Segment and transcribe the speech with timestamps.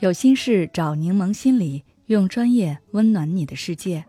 [0.00, 4.02] 有心事找柠檬心理，用专业温暖你的世界。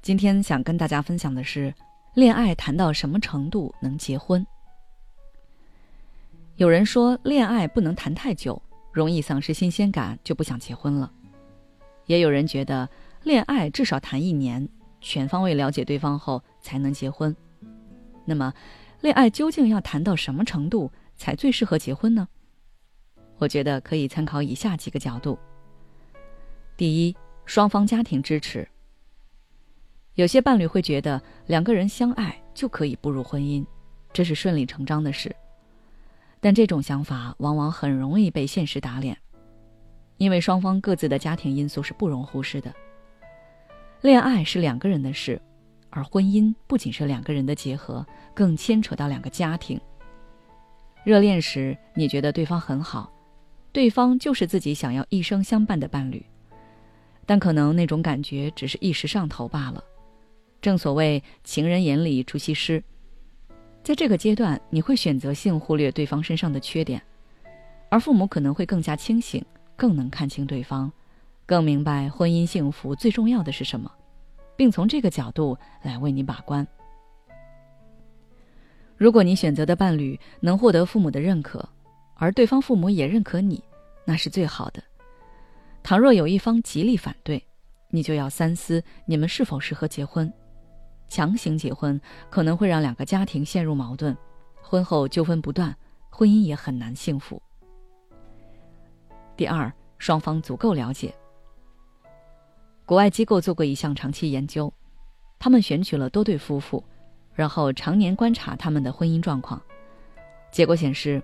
[0.00, 1.74] 今天想跟大家分享的是，
[2.14, 4.46] 恋爱谈到什么程度能结婚？
[6.54, 8.62] 有人说，恋爱不能谈太久，
[8.92, 11.10] 容易丧失新鲜感，就不想结婚了。
[12.06, 12.88] 也有人觉得，
[13.24, 14.68] 恋爱至少谈一年，
[15.00, 17.34] 全方位了解对方后才能结婚。
[18.24, 18.54] 那么，
[19.00, 22.28] 恋爱究竟要谈到什么程度才最适合结婚呢？
[23.44, 25.38] 我觉得可以参考以下几个角度。
[26.78, 28.66] 第一，双方家庭支持。
[30.14, 33.62] 有些伴侣会觉得两个人相爱就可以步入婚姻，
[34.14, 35.34] 这是顺理成章的事。
[36.40, 39.14] 但这种想法往往很容易被现实打脸，
[40.16, 42.72] 因为双方各自的家庭因素是不容忽视的。
[44.00, 45.38] 恋爱是两个人的事，
[45.90, 49.78] 而婚姻不仅是两个人的结合，更牵扯到两个家庭。
[51.04, 53.10] 热恋时，你觉得对方很好。
[53.74, 56.24] 对方就是自己想要一生相伴的伴侣，
[57.26, 59.82] 但可能那种感觉只是一时上头罢了。
[60.62, 62.80] 正所谓情人眼里出西施，
[63.82, 67.02] 在这个阶段，你会选择性忽略对方身上的缺点，
[67.88, 70.92] 而父母可能会更加清醒，更能看清对方，
[71.44, 73.90] 更明白婚姻幸福最重要的是什么，
[74.54, 76.64] 并从这个角度来为你把关。
[78.96, 81.68] 如果你选择的伴侣能获得父母的认可，
[82.16, 83.62] 而对方父母也认可你，
[84.04, 84.82] 那是最好的。
[85.82, 87.44] 倘若有一方极力反对，
[87.90, 90.32] 你就要三思，你们是否适合结婚？
[91.08, 94.16] 强行结婚可能会让两个家庭陷入矛盾，
[94.62, 95.76] 婚后纠纷不断，
[96.08, 97.40] 婚姻也很难幸福。
[99.36, 101.14] 第二，双方足够了解。
[102.86, 104.72] 国外机构做过一项长期研究，
[105.38, 106.82] 他们选取了多对夫妇，
[107.34, 109.60] 然后常年观察他们的婚姻状况，
[110.50, 111.22] 结果显示。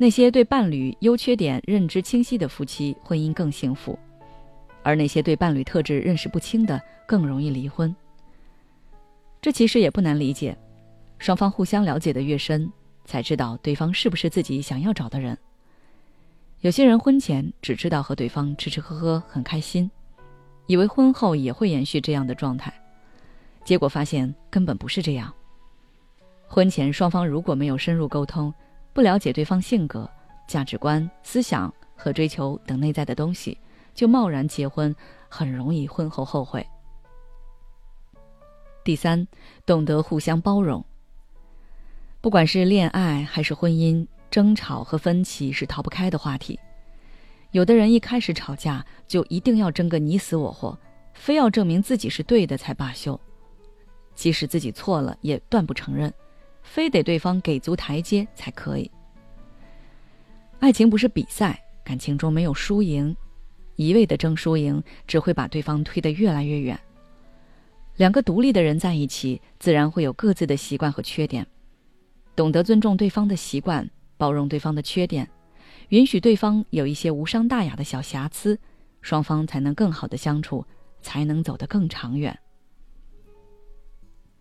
[0.00, 3.98] 那些对伴侣优缺点认知清晰的夫妻，婚姻更幸福；
[4.84, 7.94] 而那些对伴侣特质认识不清的，更容易离婚。
[9.42, 10.56] 这其实也不难理解，
[11.18, 12.70] 双方互相了解的越深，
[13.04, 15.36] 才知道对方是不是自己想要找的人。
[16.60, 19.90] 有些人婚前只知道和对方吃吃喝喝很开心，
[20.68, 22.72] 以为婚后也会延续这样的状态，
[23.64, 25.34] 结果发现根本不是这样。
[26.46, 28.54] 婚前双方如果没有深入沟通，
[28.92, 30.10] 不了解对方性格、
[30.46, 33.56] 价值观、思想和追求等内在的东西，
[33.94, 34.94] 就贸然结婚，
[35.28, 36.66] 很容易婚后后悔。
[38.82, 39.26] 第三，
[39.66, 40.84] 懂得互相包容。
[42.20, 46.58] 不管是恋爱还是婚姻，争吵和分歧是逃不开的话题。
[47.52, 50.78] 有的人一开始吵架就一定要争个你死我活，
[51.14, 53.18] 非要证明自己是对的才罢休，
[54.14, 56.12] 即使自己错了也断不承认。
[56.68, 58.88] 非得对方给足台阶才可以。
[60.60, 63.16] 爱情不是比赛，感情中没有输赢，
[63.76, 66.78] 一味的争输赢只会把对方推得越来越远。
[67.96, 71.44] 两个独立的人在一起，自然会有各自的习惯和缺点，
[72.36, 75.28] 懂得尊重对方的习惯，包容对方的缺点，
[75.88, 78.58] 允许对方有一些无伤大雅的小瑕疵，
[79.00, 80.64] 双方才能更好的相处，
[81.00, 82.38] 才能走得更长远。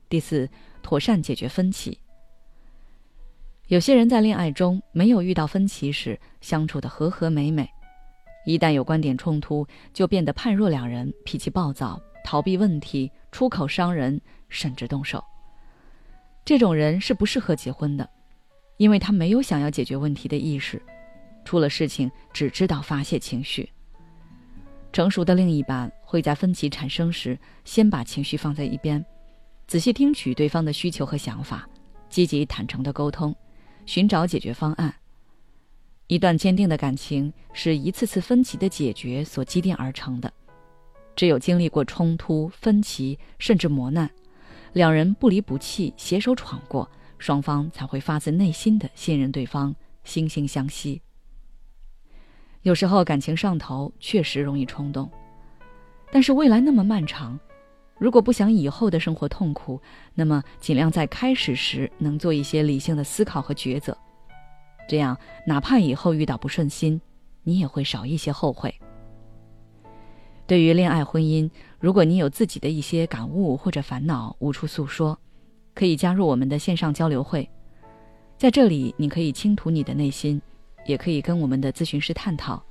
[0.09, 0.49] 第四，
[0.83, 1.97] 妥善解决分歧。
[3.67, 7.65] 有些人在恋爱中没有遇到分歧时，相处的和和美美；
[8.45, 15.21] 一旦有观点冲突，就变得判若两人，脾气暴躁，逃避问题，出口伤人，甚至动手。
[16.45, 18.09] 这种人是不适合结婚的，
[18.77, 20.81] 因为他没有想要解决问题的意识，
[21.43, 23.69] 出了事情只知道发泄情绪。
[24.93, 29.05] 成熟的另一半会在分歧产生时，先把情绪放在一边，
[29.67, 31.67] 仔细听取对方的需求和想法，
[32.07, 33.35] 积极坦诚的沟通。
[33.87, 34.93] 寻找解决方案。
[36.05, 40.31] 一段坚定的感情是一次次分歧的解决所积淀而成的。
[41.15, 44.07] 只有经历过冲突、分歧，甚至磨难，
[44.73, 46.87] 两人不离不弃，携手闯过，
[47.17, 49.75] 双方才会发自内心的信任对方，
[50.05, 51.01] 惺惺相惜。
[52.61, 55.09] 有时候感情上头确实容易冲动，
[56.11, 57.39] 但是未来那么漫长。
[57.97, 59.81] 如果不想以后的生活痛苦，
[60.13, 63.97] 那么尽量在开始时能做一些理性的思考和抉择，
[64.87, 67.01] 这样哪怕以后遇到不顺心，
[67.43, 68.73] 你也会少一些后悔。
[70.45, 71.49] 对于恋爱婚姻，
[71.79, 75.17] 如果你有自己的一些感悟或者烦恼无处诉说，
[75.73, 77.49] 可以加入我们的线上交流会，
[78.37, 80.41] 在这里你可以倾吐你的内心，
[80.85, 82.63] 也可以跟我们的咨询师探讨，